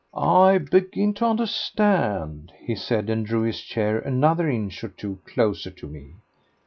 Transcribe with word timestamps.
"I 0.17 0.57
begin 0.57 1.13
to 1.13 1.27
understand," 1.27 2.51
he 2.57 2.73
said, 2.73 3.07
and 3.07 3.23
drew 3.23 3.43
his 3.43 3.61
chair 3.61 3.99
another 3.99 4.49
inch 4.49 4.83
or 4.83 4.89
two 4.89 5.19
closer 5.27 5.69
to 5.69 5.85
me. 5.87 6.15